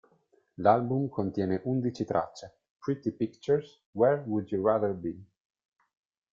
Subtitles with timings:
[0.57, 5.15] L'album contiene undici tracce: "Pretty Pictures", "Where Would You Rather Be?